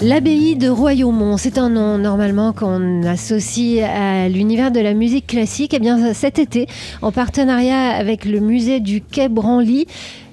L'abbaye 0.00 0.54
de 0.54 0.68
Royaumont, 0.68 1.36
c'est 1.38 1.58
un 1.58 1.70
nom 1.70 1.98
normalement 1.98 2.52
qu'on 2.52 3.02
associe 3.02 3.82
à 3.82 4.28
l'univers 4.28 4.70
de 4.70 4.78
la 4.78 4.94
musique 4.94 5.26
classique. 5.26 5.74
Eh 5.74 5.80
bien, 5.80 6.14
cet 6.14 6.38
été, 6.38 6.68
en 7.02 7.10
partenariat 7.10 7.88
avec 7.90 8.24
le 8.24 8.38
musée 8.38 8.78
du 8.78 9.00
Quai 9.00 9.28
Branly, 9.28 9.88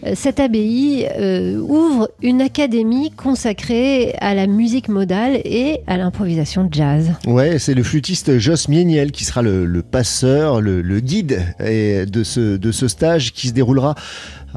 euh, 0.06 0.12
cette 0.14 0.40
abbaye 0.40 1.08
euh, 1.18 1.58
ouvre 1.58 2.12
une 2.22 2.44
académie 2.44 3.10
consacrée 3.10 4.14
à 4.22 4.36
la 4.36 4.46
musique 4.46 4.88
modale 4.88 5.42
et 5.44 5.80
à 5.88 5.98
l'improvisation 5.98 6.70
jazz. 6.72 7.14
Ouais, 7.26 7.58
c'est 7.58 7.74
le 7.74 7.82
flûtiste 7.82 8.38
Joss 8.38 8.70
Mieniel 8.70 9.12
qui 9.12 9.26
sera 9.26 9.42
le, 9.42 9.82
passeur, 9.82 10.62
le, 10.62 10.84
le 10.84 11.00
guide 11.00 11.42
de 11.60 12.24
ce, 12.24 12.58
de 12.58 12.72
ce 12.72 12.88
stage 12.88 13.34
qui 13.34 13.48
se 13.48 13.54
déroulera 13.54 13.96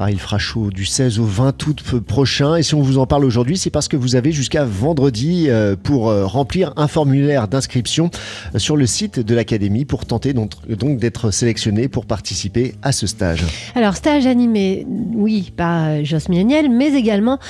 ah, 0.01 0.13
il 0.13 0.21
fera 0.21 0.39
chaud 0.39 0.71
du 0.71 0.85
16 0.85 1.19
au 1.19 1.25
20 1.25 1.67
août 1.67 1.83
prochain. 2.07 2.55
Et 2.55 2.63
si 2.63 2.77
on 2.77 2.83
vous 2.83 2.99
en 2.99 3.07
parle 3.07 3.25
aujourd'hui, 3.25 3.59
c'est 3.59 3.71
parce 3.71 3.89
que 3.89 3.97
vous 3.97 4.15
avez 4.15 4.31
jusqu'à 4.31 4.65
vendredi 4.65 5.47
euh, 5.49 5.75
pour 5.75 6.09
euh, 6.09 6.25
remplir 6.25 6.73
un 6.77 6.87
formulaire 6.87 7.49
d'inscription 7.49 8.09
euh, 8.55 8.61
sur 8.61 8.77
le 8.77 8.87
site 8.87 9.19
de 9.19 9.35
l'Académie 9.35 9.85
pour 9.85 10.07
tenter 10.07 10.35
donc, 10.35 10.53
d'être 10.99 11.33
sélectionné 11.33 11.89
pour 11.89 12.07
participer 12.07 12.77
à 12.81 12.93
ce 12.93 13.09
stage. 13.09 13.45
Alors, 13.75 13.97
stage 13.97 14.27
animé, 14.27 14.87
oui, 15.15 15.53
par 15.57 16.05
Jos 16.05 16.29
Mieniel, 16.29 16.71
mais 16.71 16.95
également 16.95 17.41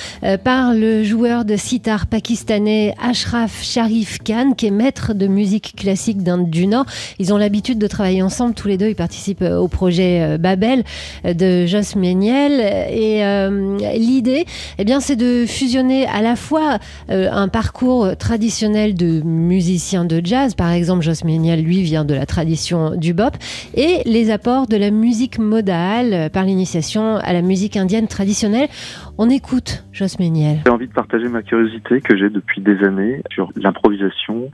par 0.43 0.73
le 0.73 1.03
joueur 1.03 1.45
de 1.45 1.55
sitar 1.55 2.07
pakistanais 2.07 2.95
Ashraf 2.99 3.61
Sharif 3.61 4.17
Khan, 4.23 4.53
qui 4.57 4.65
est 4.65 4.71
maître 4.71 5.13
de 5.13 5.27
musique 5.27 5.75
classique 5.75 6.23
d'Inde 6.23 6.49
du 6.49 6.65
Nord. 6.65 6.85
Ils 7.19 7.31
ont 7.31 7.37
l'habitude 7.37 7.77
de 7.77 7.87
travailler 7.87 8.23
ensemble, 8.23 8.55
tous 8.55 8.67
les 8.67 8.77
deux. 8.77 8.87
Ils 8.87 8.95
participent 8.95 9.43
au 9.43 9.67
projet 9.67 10.39
Babel 10.39 10.83
de 11.23 11.67
Jos 11.67 11.95
Mieniel. 12.39 12.61
Et 12.91 13.25
euh, 13.25 13.77
l'idée, 13.97 14.45
eh 14.77 14.85
bien, 14.85 14.99
c'est 14.99 15.15
de 15.15 15.45
fusionner 15.45 16.07
à 16.07 16.21
la 16.21 16.35
fois 16.35 16.79
euh, 17.09 17.29
un 17.31 17.47
parcours 17.47 18.15
traditionnel 18.17 18.95
de 18.95 19.21
musicien 19.21 20.05
de 20.05 20.21
jazz, 20.23 20.55
par 20.55 20.71
exemple, 20.71 21.03
Jos 21.03 21.25
Méniel, 21.25 21.63
lui, 21.63 21.81
vient 21.81 22.05
de 22.05 22.13
la 22.13 22.25
tradition 22.25 22.95
du 22.95 23.13
bop, 23.13 23.35
et 23.75 24.01
les 24.05 24.31
apports 24.31 24.67
de 24.67 24.77
la 24.77 24.91
musique 24.91 25.39
modale 25.39 26.13
euh, 26.13 26.29
par 26.29 26.43
l'initiation 26.43 27.17
à 27.17 27.33
la 27.33 27.41
musique 27.41 27.77
indienne 27.77 28.07
traditionnelle. 28.07 28.69
On 29.17 29.29
écoute 29.29 29.83
Jos 29.91 30.17
Méniel. 30.19 30.59
J'ai 30.65 30.71
envie 30.71 30.87
de 30.87 30.93
partager 30.93 31.27
ma 31.27 31.41
curiosité 31.41 32.01
que 32.01 32.17
j'ai 32.17 32.29
depuis 32.29 32.61
des 32.61 32.83
années 32.85 33.21
sur 33.31 33.51
l'improvisation, 33.55 34.51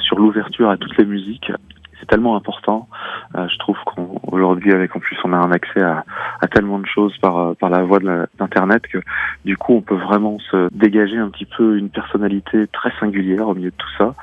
sur 0.00 0.18
l'ouverture 0.18 0.70
à 0.70 0.76
toutes 0.76 0.96
les 0.98 1.04
musiques 1.04 1.52
tellement 2.06 2.36
important. 2.36 2.88
Euh, 3.34 3.46
je 3.48 3.58
trouve 3.58 3.76
qu'aujourd'hui, 3.84 4.72
avec 4.72 4.94
en 4.96 5.00
plus, 5.00 5.16
on 5.24 5.32
a 5.32 5.36
un 5.36 5.52
accès 5.52 5.82
à, 5.82 6.04
à 6.40 6.48
tellement 6.48 6.78
de 6.78 6.86
choses 6.86 7.16
par 7.18 7.38
euh, 7.38 7.54
par 7.54 7.70
la 7.70 7.82
voie 7.82 7.98
d'internet 8.38 8.82
que 8.86 8.98
du 9.44 9.56
coup, 9.56 9.74
on 9.74 9.80
peut 9.80 9.96
vraiment 9.96 10.38
se 10.50 10.68
dégager 10.72 11.16
un 11.16 11.28
petit 11.28 11.46
peu 11.46 11.78
une 11.78 11.90
personnalité 11.90 12.66
très 12.68 12.92
singulière 12.98 13.48
au 13.48 13.54
milieu 13.54 13.70
de 13.70 13.76
tout 13.76 13.96
ça. 13.98 14.14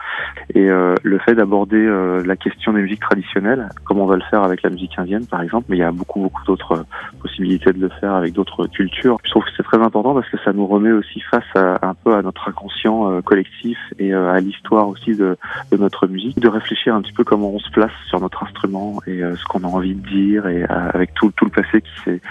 Et 0.53 0.69
euh, 0.69 0.95
le 1.03 1.19
fait 1.19 1.35
d'aborder 1.35 1.77
euh, 1.77 2.23
la 2.25 2.35
question 2.35 2.73
des 2.73 2.81
musiques 2.81 3.01
traditionnelles, 3.01 3.69
comme 3.85 3.99
on 3.99 4.05
va 4.05 4.15
le 4.15 4.23
faire 4.29 4.43
avec 4.43 4.63
la 4.63 4.69
musique 4.69 4.97
indienne, 4.97 5.25
par 5.25 5.41
exemple, 5.41 5.67
mais 5.69 5.77
il 5.77 5.79
y 5.79 5.83
a 5.83 5.91
beaucoup 5.91 6.19
beaucoup 6.19 6.43
d'autres 6.45 6.85
possibilités 7.21 7.71
de 7.73 7.79
le 7.79 7.89
faire 8.01 8.13
avec 8.13 8.33
d'autres 8.33 8.67
cultures. 8.67 9.17
Je 9.33 9.39
trouve 9.39 9.49
que 9.49 9.57
c'est 9.57 9.63
très 9.63 9.81
important 9.81 10.13
parce 10.13 10.29
que 10.29 10.37
ça 10.45 10.53
nous 10.53 10.67
remet 10.67 10.91
aussi 10.91 11.19
face 11.19 11.43
à, 11.55 11.79
un 11.81 11.95
peu 11.95 12.13
à 12.13 12.21
notre 12.21 12.47
inconscient 12.47 13.19
collectif 13.23 13.79
et 13.97 14.13
à 14.13 14.39
l'histoire 14.39 14.87
aussi 14.87 15.15
de, 15.15 15.37
notre 15.71 16.05
musique, 16.05 16.39
de 16.39 16.47
réfléchir 16.47 16.93
un 16.93 17.01
petit 17.01 17.13
peu 17.13 17.23
comment 17.23 17.49
on 17.49 17.57
se 17.59 17.71
place 17.71 17.91
sur 18.09 18.19
notre 18.19 18.43
instrument 18.43 19.01
et 19.07 19.23
euh, 19.23 19.35
ce 19.35 19.43
qu'on 19.45 19.63
a 19.63 19.67
envie 19.67 19.95
de 19.95 20.07
dire 20.07 20.47
et 20.47 20.63
euh, 20.63 20.67
avec 20.93 21.13
tout, 21.15 21.31
le 21.41 21.49
passé 21.49 21.81
qui 21.81 22.01
s'est 22.03 22.21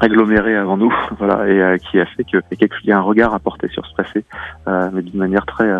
aggloméré 0.00 0.56
avant 0.56 0.76
nous, 0.76 0.92
voilà, 1.18 1.46
et 1.48 1.60
euh, 1.60 1.76
qui 1.78 2.00
a 2.00 2.06
fait 2.06 2.24
qu'il 2.24 2.40
y 2.84 2.92
a 2.92 2.98
un 2.98 3.02
regard 3.02 3.34
à 3.34 3.38
porter 3.38 3.68
sur 3.68 3.86
ce 3.86 3.94
passé, 3.94 4.24
mais 4.66 5.02
d'une 5.02 5.18
manière 5.18 5.46
très 5.46 5.70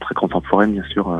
très 0.00 0.14
contemporaine 0.14 0.41
bien 0.66 0.82
sûr 0.92 1.18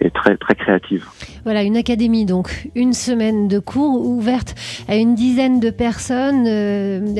et 0.00 0.10
très 0.10 0.36
très 0.36 0.54
créative. 0.54 1.04
Voilà, 1.44 1.62
une 1.62 1.76
académie 1.76 2.24
donc, 2.24 2.68
une 2.74 2.92
semaine 2.92 3.48
de 3.48 3.58
cours 3.58 4.06
ouverte 4.06 4.54
à 4.88 4.96
une 4.96 5.14
dizaine 5.14 5.60
de 5.60 5.70
personnes, 5.70 6.44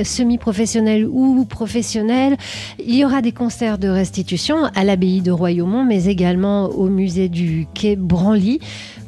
semi-professionnelles 0.05 1.07
ou 1.07 1.45
professionnelles. 1.45 2.37
Il 2.79 2.95
y 2.95 3.05
aura 3.05 3.21
des 3.23 3.33
concerts 3.33 3.79
de 3.79 3.89
restitution 3.89 4.65
à 4.75 4.85
l'abbaye 4.85 5.21
de 5.21 5.33
Royaumont, 5.33 5.85
mais 5.85 6.05
également 6.05 6.67
au 6.67 6.89
musée 6.89 7.29
du 7.29 7.67
Quai 7.75 7.97
Branly. 7.97 8.61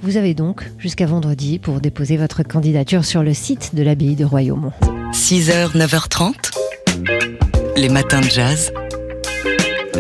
Vous 0.03 0.17
avez 0.17 0.35
donc 0.35 0.71
jusqu'à 0.79 1.07
vendredi 1.07 1.59
pour 1.59 1.81
déposer 1.81 2.17
votre 2.17 2.43
candidature 2.43 3.05
sur 3.05 3.23
le 3.23 3.33
site 3.33 3.75
de 3.75 3.83
l'abbaye 3.83 4.17
de 4.17 4.25
Royaumont. 4.25 4.73
6h, 5.13 5.77
9h30, 5.77 6.35
les 7.77 7.89
matins 7.89 8.21
de 8.21 8.29
jazz. 8.29 8.73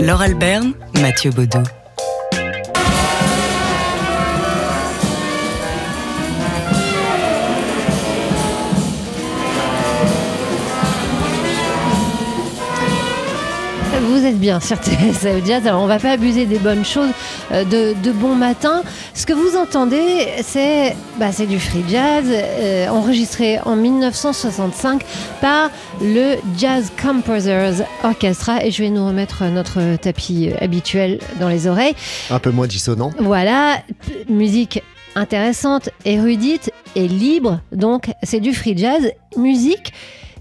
Laure 0.00 0.22
Alberne, 0.22 0.72
Mathieu 1.00 1.30
Baudou. 1.30 1.62
Vous 14.24 14.30
êtes 14.30 14.40
bien 14.40 14.58
sur 14.58 14.78
TSF 14.78 15.44
Jazz. 15.44 15.66
Alors, 15.66 15.82
on 15.82 15.86
va 15.86 15.98
pas 15.98 16.12
abuser 16.12 16.46
des 16.46 16.58
bonnes 16.58 16.84
choses 16.84 17.10
euh, 17.52 17.62
de, 17.64 18.10
bon 18.10 18.34
matin. 18.34 18.82
Ce 19.12 19.26
que 19.26 19.34
vous 19.34 19.54
entendez, 19.54 20.28
c'est 20.42 20.96
bah, 21.18 21.28
du 21.46 21.60
free 21.60 21.84
jazz 21.86 22.24
euh, 22.30 22.88
enregistré 22.88 23.58
en 23.66 23.76
1965 23.76 25.04
par 25.42 25.70
le 26.00 26.36
Jazz 26.56 26.90
Composers 27.02 27.84
Orchestra. 28.02 28.64
Et 28.64 28.70
je 28.70 28.82
vais 28.82 28.88
nous 28.88 29.06
remettre 29.06 29.44
notre 29.44 29.96
tapis 29.96 30.52
habituel 30.58 31.18
dans 31.38 31.50
les 31.50 31.66
oreilles. 31.66 31.94
Un 32.30 32.38
peu 32.38 32.50
moins 32.50 32.66
dissonant. 32.66 33.10
Voilà, 33.18 33.82
musique 34.30 34.82
intéressante, 35.16 35.90
érudite 36.06 36.70
et 36.96 37.08
libre. 37.08 37.60
Donc, 37.72 38.10
c'est 38.22 38.40
du 38.40 38.54
free 38.54 38.74
jazz. 38.74 39.10
Musique 39.36 39.92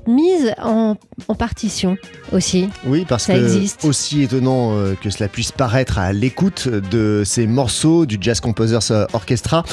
mise 0.08 0.53
en, 0.62 0.96
partition 1.38 1.97
aussi. 2.31 2.69
Oui, 2.86 3.06
parce 3.08 3.25
ça 3.25 3.34
que 3.34 3.40
existe. 3.40 3.84
aussi 3.86 4.24
étonnant 4.24 4.74
euh, 4.74 4.94
que 5.02 5.09
cela 5.09 5.28
puisse 5.28 5.52
paraître 5.52 5.97
à 5.97 6.14
l'écoute 6.14 6.68
de 6.68 7.24
ces 7.25 7.47
morceaux 7.47 8.06
du 8.06 8.18
Jazz 8.19 8.40
Composers 8.40 9.08
Orchestra, 9.14 9.64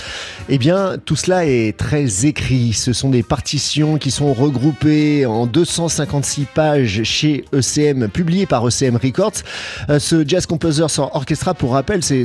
eh 0.49 0.59
bien 0.59 0.97
tout 1.05 1.17
cela 1.17 1.47
est 1.47 1.77
très 1.77 2.27
écrit. 2.27 2.73
Ce 2.73 2.93
sont 2.93 3.11
des 3.11 3.23
partitions 3.23 3.99
qui 3.99 4.11
sont 4.11 4.33
regroupées 4.33 5.27
en 5.27 5.47
256 5.47 6.47
pages 6.55 7.03
chez 7.05 7.45
ECM, 7.53 8.09
publiées 8.09 8.47
par 8.47 8.67
ECM 8.67 8.97
Records. 8.97 9.43
Euh, 9.91 9.99
ce 9.99 10.27
Jazz 10.27 10.47
Composers 10.47 10.99
Orchestra, 10.99 11.55
pour 11.55 11.73
rappel, 11.73 12.03
c'est 12.03 12.25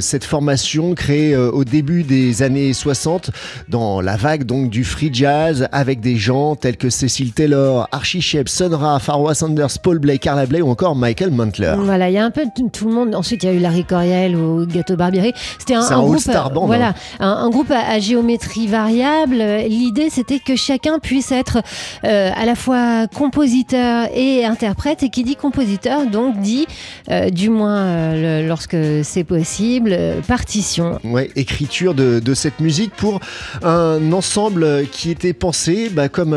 cette 0.00 0.24
formation 0.24 0.94
créée 0.94 1.34
euh, 1.34 1.50
au 1.50 1.64
début 1.64 2.02
des 2.02 2.42
années 2.42 2.72
60 2.72 3.30
dans 3.68 4.00
la 4.00 4.16
vague 4.16 4.44
donc 4.44 4.70
du 4.70 4.84
free 4.84 5.10
jazz 5.12 5.68
avec 5.72 6.00
des 6.00 6.16
gens 6.16 6.56
tels 6.56 6.76
que 6.76 6.90
Cécile 6.90 7.32
Taylor, 7.38 7.86
Archie 7.92 8.20
Shepp, 8.20 8.48
Sun 8.48 8.74
Ra, 8.74 8.98
Farwa 8.98 9.32
Sanders, 9.32 9.78
Paul 9.80 10.00
Blake, 10.00 10.22
Carla 10.22 10.44
Bley 10.44 10.60
ou 10.60 10.70
encore 10.70 10.96
Michael 10.96 11.30
Mantler. 11.30 11.74
Voilà, 11.78 12.10
il 12.10 12.14
y 12.14 12.18
a 12.18 12.24
un 12.24 12.32
peu 12.32 12.42
tout 12.72 12.88
le 12.88 12.92
monde. 12.92 13.14
Ensuite, 13.14 13.44
il 13.44 13.46
y 13.46 13.48
a 13.50 13.52
eu 13.52 13.60
Larry 13.60 13.84
Coriel 13.84 14.34
ou 14.34 14.66
Gâteau 14.66 14.96
Barbieri. 14.96 15.32
C'était 15.56 15.76
un, 15.76 15.82
un, 15.82 16.02
groupe, 16.02 16.26
band, 16.26 16.66
voilà, 16.66 16.94
un, 17.20 17.48
groupe 17.48 17.70
à, 17.70 18.00
géométrie 18.00 18.66
variable. 18.66 19.36
L'idée, 19.68 20.08
c'était 20.10 20.40
que 20.40 20.56
chacun 20.56 20.98
puisse 20.98 21.30
être 21.30 21.58
euh, 22.04 22.30
à 22.34 22.44
la 22.44 22.56
fois 22.56 23.06
compositeur 23.06 24.08
et 24.12 24.44
interprète. 24.44 25.04
Et 25.04 25.08
qui 25.08 25.22
dit 25.22 25.36
compositeur, 25.36 26.06
donc 26.06 26.40
dit, 26.40 26.66
euh, 27.08 27.30
du 27.30 27.50
moins 27.50 27.84
euh, 27.84 28.48
lorsque 28.48 28.76
c'est 29.04 29.22
possible, 29.22 29.96
partition. 30.26 30.98
Ouais, 31.04 31.30
écriture 31.36 31.94
de, 31.94 32.34
cette 32.34 32.58
musique 32.58 32.96
pour 32.96 33.20
un 33.62 34.12
ensemble 34.12 34.88
qui 34.90 35.12
était 35.12 35.32
pensé 35.32 35.88
bah, 35.88 36.08
comme 36.08 36.34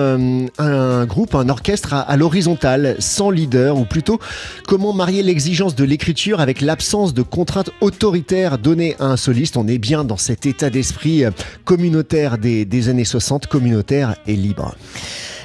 un 0.60 0.91
un 0.92 1.06
groupe, 1.06 1.36
un 1.36 1.50
orchestre 1.50 1.94
à, 1.94 2.18
l'horizontale, 2.18 2.96
sans 3.00 3.30
leader, 3.30 3.78
ou 3.78 3.86
plutôt 3.86 4.20
comment 4.68 4.94
marier 4.94 5.24
l'exigence 5.24 5.76
de 5.76 5.84
l'écriture 5.84 6.40
avec 6.40 6.62
l'absence 6.62 7.14
de 7.14 7.22
contraintes 7.22 7.72
autoritaires 7.82 8.58
données 8.58 8.96
à 9.00 9.06
un 9.06 9.18
soliste. 9.18 9.58
On 9.58 9.68
est 9.68 9.78
bien 9.78 10.04
dans 10.04 10.18
cet 10.18 10.46
état 10.46 10.70
d'esprit 10.70 11.26
euh, 11.26 11.32
communautaire 11.66 12.38
des, 12.38 12.66
des 12.66 12.90
années 12.90 13.06
60, 13.06 13.48
communautaire 13.48 14.16
et 14.28 14.36
libre. 14.36 14.76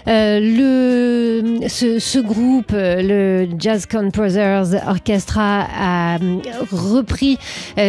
Euh, 0.09 0.39
le, 0.39 1.69
ce, 1.69 2.21
groupe, 2.21 2.71
euh, 2.73 3.03
le 3.03 3.49
Jazz 3.59 3.87
Composers 3.87 4.81
Orchestra, 4.87 5.67
a 5.77 6.19
repris 6.71 7.39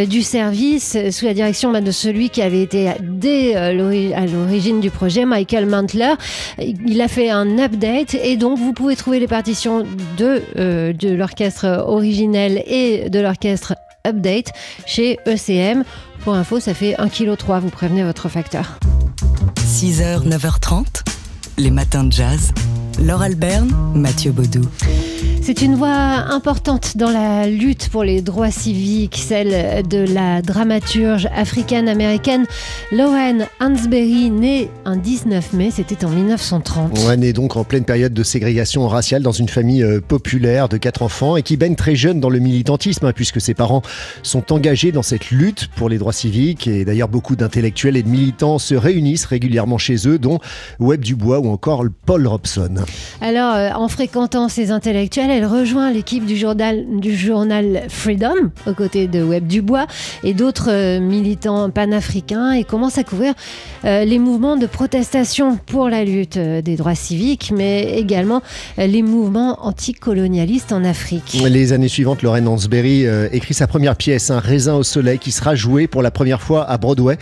du 0.08 0.24
service 0.24 0.98
sous 1.12 1.26
la 1.26 1.36
direction 1.36 1.72
bah, 1.72 1.82
de 1.82 1.92
celui 1.92 2.30
qui 2.30 2.42
avait 2.42 2.64
été 2.64 2.90
dès 3.02 3.56
à 3.56 3.72
l'origine 3.72 4.80
du 4.80 4.90
projet, 4.90 5.26
Michael 5.26 5.68
Mantler. 5.68 6.14
Il 6.58 7.02
a 7.02 7.08
fait 7.08 7.30
un 7.30 7.47
update 7.60 8.16
et 8.16 8.38
donc 8.38 8.58
vous 8.58 8.74
pouvez 8.74 8.96
trouver 8.96 9.20
les 9.20 9.28
partitions 9.28 9.86
de, 10.18 10.42
de 10.92 11.10
l'orchestre 11.14 11.84
originel 11.86 12.64
et 12.66 13.10
de 13.10 13.20
l'orchestre 13.20 13.76
update 14.06 14.52
chez 14.86 15.20
ECM. 15.26 15.84
Pour 16.24 16.34
info, 16.34 16.60
ça 16.60 16.74
fait 16.74 16.94
1,3 16.94 17.36
kg. 17.38 17.62
Vous 17.62 17.70
prévenez 17.70 18.04
votre 18.04 18.30
facteur. 18.30 18.80
6h, 19.58 20.28
9h30 20.28 21.04
les 21.58 21.72
matins 21.72 22.04
de 22.04 22.12
jazz. 22.12 22.52
Laure 23.00 23.22
Alberne, 23.22 23.72
Mathieu 23.96 24.32
Baudou. 24.32 24.62
C'est 25.48 25.62
une 25.62 25.76
voix 25.76 25.88
importante 25.88 26.98
dans 26.98 27.10
la 27.10 27.48
lutte 27.48 27.88
pour 27.88 28.04
les 28.04 28.22
droits 28.22 28.52
civiques, 28.52 29.16
celle 29.16 29.88
de 29.88 30.00
la 30.00 30.42
dramaturge 30.42 31.30
africaine-américaine 31.34 32.46
Lauren 32.92 33.46
Hansberry, 33.62 34.30
née 34.30 34.70
un 34.84 34.98
19 34.98 35.54
mai, 35.54 35.72
c'était 35.72 36.04
en 36.04 36.10
1930. 36.10 37.00
Ouais, 37.08 37.16
née 37.16 37.32
donc 37.32 37.56
en 37.56 37.64
pleine 37.64 37.86
période 37.86 38.14
de 38.14 38.24
ségrégation 38.24 38.90
raciale 38.90 39.22
dans 39.22 39.32
une 39.32 39.48
famille 39.48 39.84
euh, 39.84 40.02
populaire 40.02 40.68
de 40.68 40.76
quatre 40.76 41.02
enfants 41.02 41.38
et 41.38 41.44
qui 41.44 41.56
baigne 41.56 41.76
très 41.76 41.96
jeune 41.96 42.20
dans 42.20 42.30
le 42.30 42.40
militantisme, 42.40 43.06
hein, 43.06 43.14
puisque 43.16 43.40
ses 43.40 43.54
parents 43.54 43.84
sont 44.24 44.52
engagés 44.52 44.92
dans 44.92 45.02
cette 45.02 45.32
lutte 45.32 45.68
pour 45.78 45.88
les 45.88 45.98
droits 45.98 46.12
civiques. 46.12 46.68
Et 46.68 46.84
d'ailleurs, 46.84 47.08
beaucoup 47.08 47.38
d'intellectuels 47.38 47.96
et 47.96 48.04
de 48.04 48.10
militants 48.10 48.60
se 48.60 48.76
réunissent 48.76 49.26
régulièrement 49.26 49.78
chez 49.78 50.10
eux, 50.10 50.20
dont 50.20 50.40
Webb 50.82 51.06
Dubois 51.06 51.40
ou 51.40 51.48
encore 51.48 51.86
Paul 52.06 52.28
Robson. 52.28 52.84
Alors, 53.22 53.56
euh, 53.56 53.70
en 53.72 53.88
fréquentant 53.88 54.50
ces 54.50 54.72
intellectuels, 54.72 55.37
elle 55.38 55.46
rejoint 55.46 55.92
l'équipe 55.92 56.26
du 56.26 56.36
journal, 56.36 56.84
du 57.00 57.16
journal 57.16 57.84
Freedom, 57.90 58.50
aux 58.66 58.74
côtés 58.74 59.06
de 59.08 59.22
Webb 59.22 59.46
Dubois 59.46 59.86
et 60.24 60.34
d'autres 60.34 60.72
euh, 60.72 61.00
militants 61.00 61.70
panafricains, 61.70 62.54
et 62.54 62.64
commence 62.64 62.98
à 62.98 63.04
couvrir 63.04 63.36
euh, 63.86 64.04
les 64.04 64.18
mouvements 64.18 64.58
de 64.58 64.66
protestation 64.66 65.60
pour 65.68 65.90
la 65.90 66.04
lutte 66.04 66.38
euh, 66.38 66.64
des 66.64 66.76
droits 66.76 66.96
civiques, 66.96 67.54
mais 67.56 68.00
également 68.00 68.42
les 68.80 69.04
mouvements 69.04 69.64
anticolonialistes 69.64 70.72
en 70.72 70.84
Afrique. 70.84 71.38
Les 71.48 71.72
années 71.72 71.88
suivantes, 71.88 72.24
Lorraine 72.24 72.48
Hansberry 72.48 73.06
écrit 73.32 73.54
sa 73.54 73.68
première 73.68 73.96
pièce, 73.96 74.32
Un 74.32 74.40
raisin 74.40 74.74
au 74.74 74.84
soleil, 74.84 75.20
qui 75.20 75.32
sera 75.32 75.54
jouée 75.54 75.88
pour 75.88 76.02
la 76.02 76.10
première 76.10 76.42
fois 76.42 76.68
à 76.68 76.78
Broadway. 76.80 77.18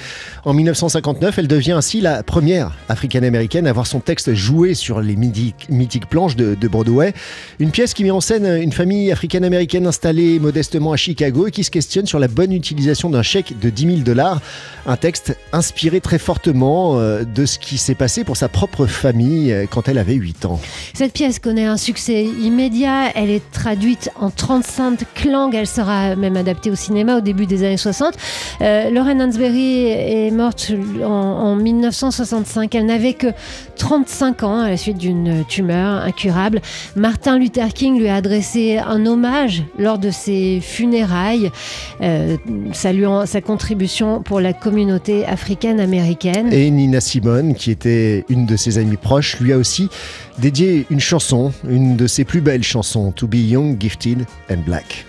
En 0.45 0.53
1959, 0.53 1.37
elle 1.39 1.47
devient 1.47 1.73
ainsi 1.73 1.99
la 1.99 2.23
première 2.23 2.71
africaine-américaine 2.87 3.67
à 3.67 3.73
voir 3.73 3.87
son 3.87 3.99
texte 3.99 4.33
joué 4.33 4.73
sur 4.73 5.01
les 5.01 5.15
mythiques 5.17 6.09
planches 6.09 6.37
de, 6.37 6.55
de 6.55 6.67
Broadway. 6.67 7.13
Une 7.59 7.71
pièce 7.71 7.93
qui 7.93 8.04
met 8.05 8.11
en 8.11 8.21
scène 8.21 8.45
une 8.61 8.71
famille 8.71 9.11
africaine-américaine 9.11 9.87
installée 9.87 10.37
modestement 10.37 10.91
à 10.91 10.95
Chicago 10.95 11.47
et 11.47 11.51
qui 11.51 11.63
se 11.63 11.71
questionne 11.71 12.05
sur 12.05 12.19
la 12.19 12.27
bonne 12.27 12.51
utilisation 12.51 13.09
d'un 13.09 13.23
chèque 13.23 13.57
de 13.59 13.71
10 13.71 13.85
000 13.87 13.97
dollars. 14.01 14.41
Un 14.85 14.95
texte 14.95 15.35
inspiré 15.53 16.01
très 16.01 16.19
fortement 16.19 16.99
euh, 16.99 17.23
de 17.23 17.47
ce 17.47 17.57
qui 17.57 17.79
s'est 17.79 17.95
passé 17.95 18.23
pour 18.23 18.37
sa 18.37 18.47
propre 18.47 18.85
famille 18.85 19.51
euh, 19.51 19.65
quand 19.67 19.87
elle 19.87 19.97
avait 19.97 20.13
8 20.13 20.45
ans. 20.45 20.59
Cette 20.93 21.13
pièce 21.13 21.39
connaît 21.39 21.65
un 21.65 21.77
succès 21.77 22.25
immédiat. 22.25 23.11
Elle 23.15 23.31
est 23.31 23.51
traduite 23.51 24.11
en 24.19 24.29
35 24.29 25.25
langues. 25.25 25.55
Elle 25.55 25.65
sera 25.65 26.15
même 26.15 26.37
adaptée 26.37 26.69
au 26.69 26.75
cinéma 26.75 27.17
au 27.17 27.21
début 27.21 27.47
des 27.47 27.63
années 27.63 27.77
60. 27.77 28.13
Euh, 28.61 28.91
Lauren 28.91 29.19
Hansberry 29.19 29.87
est 29.87 30.31
morte 30.31 30.71
en, 31.03 31.07
en 31.07 31.55
1965. 31.55 32.75
Elle 32.75 32.85
n'avait 32.85 33.13
que 33.13 33.27
35 33.77 34.43
ans 34.43 34.59
à 34.59 34.69
la 34.69 34.77
suite 34.77 34.99
d'une 34.99 35.43
tumeur 35.45 36.03
incurable. 36.03 36.61
Martin 36.95 37.39
Luther 37.39 37.73
King 37.73 37.94
lui 37.97 38.07
a 38.07 38.15
adressé 38.15 38.77
un 38.77 39.05
hommage 39.05 39.63
lors 39.77 39.97
de 39.97 40.11
ses 40.11 40.59
funérailles, 40.61 41.51
euh, 42.01 42.37
saluant 42.73 43.25
sa 43.25 43.41
contribution 43.41 44.21
pour 44.21 44.39
la 44.39 44.53
communauté 44.53 45.25
africaine-américaine. 45.25 46.51
Et 46.51 46.69
Nina 46.71 47.01
Simone, 47.01 47.55
qui 47.55 47.71
était 47.71 48.25
une 48.29 48.45
de 48.45 48.55
ses 48.55 48.77
amies 48.77 48.97
proches, 48.97 49.39
lui 49.39 49.53
a 49.53 49.57
aussi 49.57 49.89
dédié 50.39 50.85
une 50.89 50.99
chanson, 50.99 51.51
une 51.67 51.95
de 51.95 52.07
ses 52.07 52.25
plus 52.25 52.41
belles 52.41 52.63
chansons, 52.63 53.11
To 53.11 53.27
Be 53.27 53.35
Young, 53.35 53.79
Gifted 53.79 54.25
and 54.49 54.59
Black. 54.65 55.05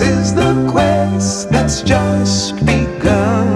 is 0.00 0.34
the 0.34 0.68
quest 0.70 1.50
that's 1.50 1.82
just 1.82 2.56
begun. 2.66 3.55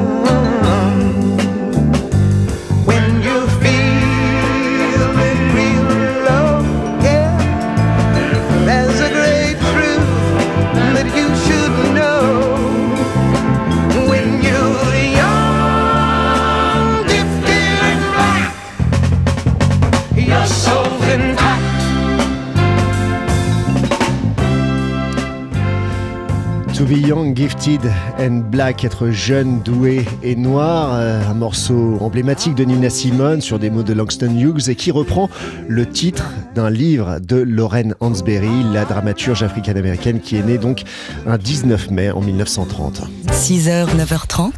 Be 26.91 27.07
young, 27.07 27.37
gifted 27.37 27.81
and 28.19 28.51
black, 28.51 28.85
être 28.85 29.11
jeune, 29.11 29.61
doué 29.61 30.05
et 30.25 30.35
noir, 30.35 30.95
euh, 30.95 31.23
un 31.31 31.35
morceau 31.35 31.97
emblématique 32.01 32.57
de 32.57 32.65
Nina 32.65 32.91
Simone 32.91 33.41
sur 33.41 33.61
des 33.61 33.71
mots 33.71 33.85
de 33.85 33.93
Langston 33.93 34.37
Hughes 34.37 34.69
et 34.69 34.75
qui 34.75 34.91
reprend 34.91 35.31
le 35.69 35.87
titre 35.87 36.33
d'un 36.57 36.69
livre 36.69 37.21
de 37.21 37.37
Lorraine 37.37 37.95
Hansberry, 38.01 38.65
la 38.73 38.85
dramaturge 38.85 39.45
africaine-américaine 39.45 40.21
qui 40.21 40.35
est 40.35 40.43
née 40.43 40.59
donc 40.59 40.83
un 41.29 41.39
19 41.39 41.93
mai 41.93 42.11
en 42.11 42.23
1930. 42.23 43.03
6h, 43.31 43.87
9h30, 43.97 44.51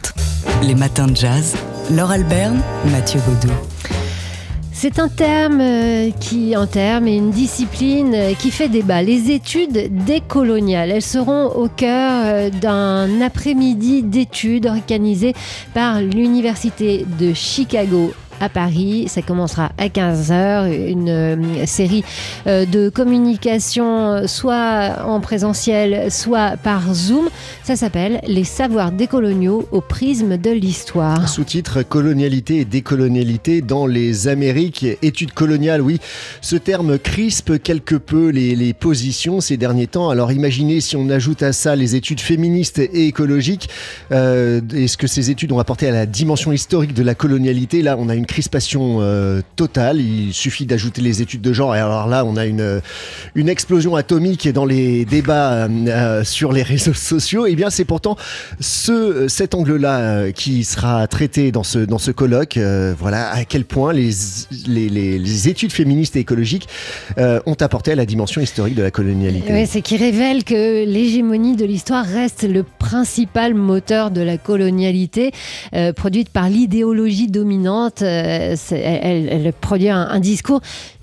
les 0.62 0.74
matins 0.74 1.08
de 1.08 1.16
jazz. 1.16 1.54
Laure 1.90 2.12
Alberne, 2.12 2.62
Mathieu 2.90 3.20
Baudou. 3.26 3.52
C'est 4.74 4.98
un 4.98 5.08
terme 5.08 5.60
euh, 5.60 6.10
qui, 6.18 6.54
un 6.54 6.66
terme 6.66 7.06
et 7.06 7.14
une 7.14 7.30
discipline 7.30 8.14
euh, 8.14 8.32
qui 8.34 8.50
fait 8.50 8.68
débat. 8.68 9.02
Les 9.02 9.30
études 9.30 10.04
décoloniales, 10.04 10.90
elles 10.90 11.02
seront 11.02 11.46
au 11.48 11.68
cœur 11.68 12.22
euh, 12.24 12.50
d'un 12.50 13.20
après-midi 13.20 14.02
d'études 14.02 14.66
organisé 14.66 15.34
par 15.74 16.00
l'Université 16.00 17.06
de 17.20 17.34
Chicago 17.34 18.12
à 18.42 18.48
Paris. 18.48 19.06
Ça 19.08 19.22
commencera 19.22 19.72
à 19.78 19.86
15h, 19.86 20.90
une 20.90 21.08
euh, 21.08 21.66
série 21.66 22.04
euh, 22.46 22.66
de 22.66 22.88
communication 22.88 24.26
soit 24.26 25.04
en 25.06 25.20
présentiel, 25.20 26.10
soit 26.10 26.56
par 26.56 26.92
Zoom. 26.92 27.28
Ça 27.62 27.76
s'appelle 27.76 28.20
Les 28.26 28.44
savoirs 28.44 28.92
décoloniaux 28.92 29.68
au 29.70 29.80
prisme 29.80 30.36
de 30.36 30.50
l'histoire. 30.50 31.28
Sous-titre 31.28 31.82
Colonialité 31.82 32.58
et 32.58 32.64
décolonialité 32.64 33.62
dans 33.62 33.86
les 33.86 34.28
Amériques. 34.28 34.84
Études 35.02 35.32
coloniales, 35.32 35.80
oui. 35.80 36.00
Ce 36.40 36.56
terme 36.56 36.98
crispe 36.98 37.62
quelque 37.62 37.94
peu 37.94 38.28
les, 38.28 38.56
les 38.56 38.74
positions 38.74 39.40
ces 39.40 39.56
derniers 39.56 39.86
temps. 39.86 40.10
Alors 40.10 40.32
imaginez 40.32 40.80
si 40.80 40.96
on 40.96 41.08
ajoute 41.08 41.42
à 41.42 41.52
ça 41.52 41.76
les 41.76 41.94
études 41.94 42.20
féministes 42.20 42.78
et 42.78 43.06
écologiques 43.06 43.68
euh, 44.10 44.60
et 44.74 44.88
ce 44.88 44.96
que 44.96 45.06
ces 45.06 45.30
études 45.30 45.52
ont 45.52 45.58
apporté 45.58 45.88
à 45.88 45.92
la 45.92 46.06
dimension 46.06 46.52
historique 46.52 46.94
de 46.94 47.02
la 47.02 47.14
colonialité? 47.14 47.82
Là, 47.82 47.96
on 47.98 48.08
a 48.08 48.14
une 48.14 48.26
crispation 48.32 49.00
totale. 49.56 50.00
Il 50.00 50.32
suffit 50.32 50.64
d'ajouter 50.64 51.02
les 51.02 51.20
études 51.20 51.42
de 51.42 51.52
genre 51.52 51.76
et 51.76 51.78
alors 51.78 52.06
là, 52.06 52.24
on 52.24 52.36
a 52.36 52.46
une, 52.46 52.80
une 53.34 53.48
explosion 53.48 53.94
atomique 53.94 54.48
dans 54.48 54.64
les 54.64 55.04
débats 55.04 55.68
sur 56.24 56.52
les 56.52 56.62
réseaux 56.62 56.94
sociaux. 56.94 57.46
Et 57.46 57.52
eh 57.52 57.56
bien, 57.56 57.68
c'est 57.68 57.84
pourtant 57.84 58.16
ce, 58.58 59.28
cet 59.28 59.54
angle-là 59.54 60.32
qui 60.32 60.64
sera 60.64 61.06
traité 61.06 61.52
dans 61.52 61.62
ce, 61.62 61.78
dans 61.78 61.98
ce 61.98 62.10
colloque. 62.10 62.58
voilà 62.98 63.30
à 63.30 63.44
quel 63.44 63.66
point 63.66 63.92
les, 63.92 64.10
les, 64.66 65.48
études 65.48 65.72
féministes 65.72 66.16
et 66.16 66.20
écologiques 66.20 66.68
ont 67.18 67.56
apporté 67.60 67.92
à 67.92 67.96
la 67.96 68.06
dimension 68.06 68.40
historique 68.40 68.74
de 68.74 68.82
la 68.82 68.90
colonialité. 68.90 69.52
Oui, 69.52 69.66
c'est 69.66 69.82
qui 69.82 69.96
révèle 69.98 70.44
que 70.44 70.84
l'hégémonie 70.86 71.56
de 71.56 71.66
l'histoire 71.66 72.06
reste 72.06 72.44
le 72.44 72.62
principal 72.62 73.54
moteur 73.54 74.10
de 74.10 74.20
la 74.20 74.38
colonialité 74.38 75.32
euh, 75.74 75.92
produite 75.92 76.30
par 76.30 76.48
l'idéologie 76.48 77.28
dominante. 77.28 78.02
Euh, 78.22 78.56
elle, 78.70 79.52
produit 79.52 79.90
un 79.90 80.20
discours 80.20 80.60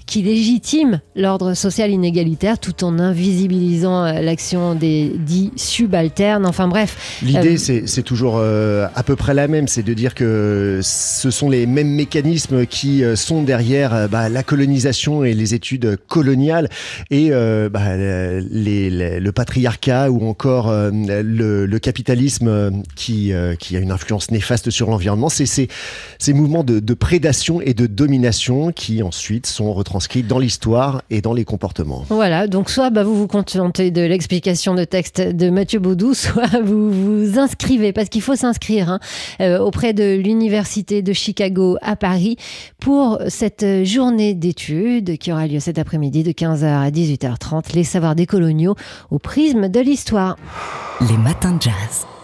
qui 0.10 0.24
légitime 0.24 1.01
l'ordre 1.16 1.54
social 1.54 1.92
inégalitaire 1.92 2.58
tout 2.58 2.84
en 2.84 2.98
invisibilisant 2.98 4.06
euh, 4.06 4.22
l'action 4.22 4.74
des 4.74 5.12
dits 5.20 5.51
subalternes. 5.56 6.48
Enfin 6.48 6.68
bref. 6.68 7.20
L'idée, 7.22 7.58
euh, 7.70 7.84
c'est 7.86 8.01
toujours 8.01 8.38
euh, 8.38 8.88
à 8.96 9.04
peu 9.04 9.16
près 9.16 9.36
la 9.36 9.48
même, 9.48 9.68
c'est 9.68 9.84
de 9.84 9.94
dire 9.94 10.16
que 10.16 10.80
ce 10.82 11.30
sont 11.30 11.48
les 11.48 11.68
mêmes 11.68 11.92
mécanismes 11.92 12.66
qui 12.66 13.04
sont 13.16 13.44
derrière 13.44 14.10
bah, 14.10 14.30
la 14.30 14.42
colonisation 14.42 15.24
et 15.24 15.36
les 15.36 15.54
études 15.54 16.00
coloniales 16.08 16.70
et 17.12 17.30
bah, 17.30 17.96
les, 17.96 19.20
le 19.20 19.32
patriarcat 19.32 20.10
ou 20.10 20.28
encore 20.28 20.72
le, 20.72 21.66
le, 21.66 21.80
capitalisme 21.80 22.72
qui, 22.96 23.32
qui 23.60 23.78
a 23.78 23.80
une 23.80 23.92
influence 23.92 24.32
néfaste 24.32 24.72
sur 24.72 24.89
l'environnement. 24.89 25.30
C'est 25.30 25.46
ces, 25.46 26.34
mouvements 26.34 26.63
de, 26.63 26.80
de 26.80 26.94
prédation 26.96 27.62
et 27.62 27.75
de 27.75 27.86
domination 27.86 28.72
qui 28.72 29.04
ensuite 29.04 29.46
sont 29.46 29.72
retranscrits 29.74 29.99
dans 30.27 30.39
l'histoire 30.39 31.01
et 31.10 31.22
dans 31.22 31.34
les 31.34 31.46
comportements. 31.46 32.06
Voilà, 32.10 32.48
donc 32.48 32.70
soit 32.70 32.89
bah, 32.89 33.03
vous 33.03 33.15
vous 33.15 33.27
contentez 33.27 33.91
de 33.91 34.01
l'explication 34.01 34.75
de 34.75 34.84
texte 34.84 35.22
de 35.22 35.50
Mathieu 35.50 35.79
Baudou, 35.79 36.13
soit 36.13 36.62
vous 36.63 36.91
vous 36.91 37.39
inscrivez, 37.39 37.94
parce 37.94 38.10
qu'il 38.10 38.22
faut 38.22 38.36
s'inscrire 38.36 38.89
hein, 38.89 39.00
euh, 39.41 39.60
auprès 39.60 39.94
de 39.94 40.15
l'Université 40.15 41.01
de 41.01 41.13
Chicago 41.13 41.77
à 41.82 41.96
Paris 41.96 42.38
pour 42.79 43.20
cette 43.27 43.84
journée 43.84 44.34
d'études 44.34 45.18
qui 45.18 45.32
aura 45.32 45.48
lieu 45.48 45.60
cet 45.60 45.77
après-midi 45.77 46.24
de 46.24 46.32
15h 46.32 46.65
à 46.65 46.89
18h30, 46.89 47.75
les 47.75 47.84
savoirs 47.84 48.15
des 48.15 48.25
coloniaux 48.25 48.75
au 49.12 49.20
prisme 49.20 49.70
de 49.70 49.79
l'histoire. 49.79 50.38
Les 51.01 51.18
matins 51.18 51.53
de 51.53 51.62
jazz. 51.62 52.19